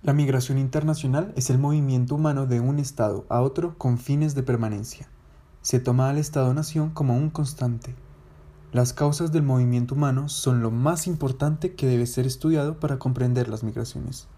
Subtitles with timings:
[0.00, 4.44] La migración internacional es el movimiento humano de un Estado a otro con fines de
[4.44, 5.08] permanencia.
[5.60, 7.96] Se toma al Estado-nación como un constante.
[8.70, 13.48] Las causas del movimiento humano son lo más importante que debe ser estudiado para comprender
[13.48, 14.28] las migraciones.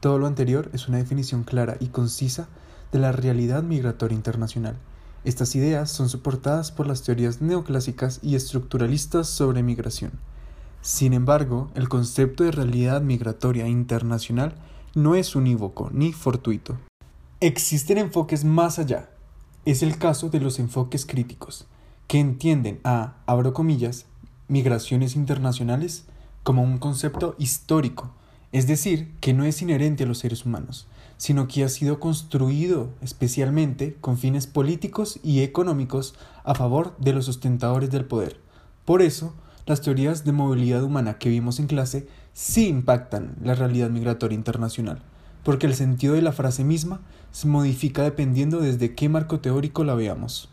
[0.00, 2.48] Todo lo anterior es una definición clara y concisa
[2.92, 4.76] de la realidad migratoria internacional.
[5.24, 10.12] Estas ideas son soportadas por las teorías neoclásicas y estructuralistas sobre migración.
[10.82, 14.54] Sin embargo, el concepto de realidad migratoria internacional
[14.94, 16.78] no es unívoco ni fortuito.
[17.40, 19.10] Existen enfoques más allá.
[19.64, 21.66] Es el caso de los enfoques críticos,
[22.06, 24.06] que entienden a, abro comillas,
[24.48, 26.04] migraciones internacionales
[26.42, 28.10] como un concepto histórico,
[28.52, 32.90] es decir, que no es inherente a los seres humanos, sino que ha sido construido
[33.00, 38.40] especialmente con fines políticos y económicos a favor de los sustentadores del poder.
[38.84, 39.34] Por eso,
[39.66, 45.02] las teorías de movilidad humana que vimos en clase sí impactan la realidad migratoria internacional,
[45.44, 49.94] porque el sentido de la frase misma se modifica dependiendo desde qué marco teórico la
[49.94, 50.50] veamos.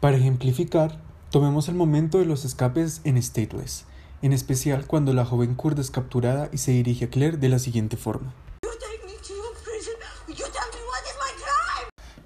[0.00, 0.98] Para ejemplificar,
[1.30, 3.86] tomemos el momento de los escapes en Stateless,
[4.20, 7.58] en especial cuando la joven kurda es capturada y se dirige a Claire de la
[7.58, 8.34] siguiente forma.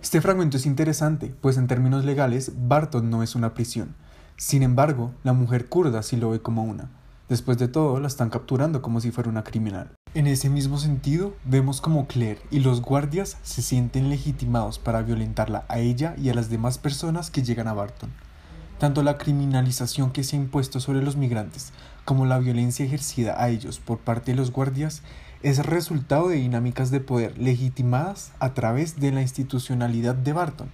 [0.03, 3.97] Este fragmento es interesante, pues en términos legales, Barton no es una prisión,
[4.37, 6.91] sin embargo, la mujer kurda sí lo ve como una.
[7.29, 9.91] Después de todo, la están capturando como si fuera una criminal.
[10.15, 15.65] En ese mismo sentido, vemos como Claire y los guardias se sienten legitimados para violentarla
[15.69, 18.11] a ella y a las demás personas que llegan a Barton.
[18.79, 21.73] Tanto la criminalización que se ha impuesto sobre los migrantes
[22.05, 25.03] como la violencia ejercida a ellos por parte de los guardias
[25.43, 30.71] es resultado de dinámicas de poder legitimadas a través de la institucionalidad de Barton,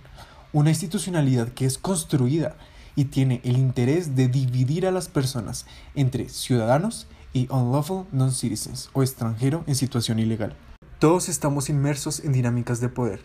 [0.52, 2.56] una institucionalidad que es construida
[2.96, 9.02] y tiene el interés de dividir a las personas entre ciudadanos y unlawful non-citizens o
[9.02, 10.54] extranjero en situación ilegal.
[10.98, 13.20] Todos estamos inmersos en dinámicas de poder,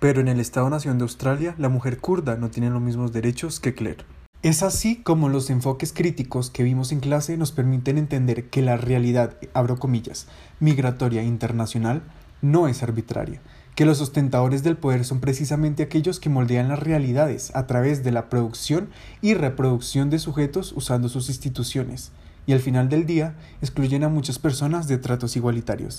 [0.00, 3.74] pero en el Estado-Nación de Australia la mujer kurda no tiene los mismos derechos que
[3.74, 4.04] Claire.
[4.42, 8.76] Es así como los enfoques críticos que vimos en clase nos permiten entender que la
[8.76, 10.26] realidad, abro comillas,
[10.60, 12.02] migratoria internacional
[12.44, 13.40] no es arbitraria,
[13.74, 18.12] que los sustentadores del poder son precisamente aquellos que moldean las realidades a través de
[18.12, 18.90] la producción
[19.22, 22.12] y reproducción de sujetos usando sus instituciones,
[22.46, 25.92] y al final del día excluyen a muchas personas de tratos igualitarios.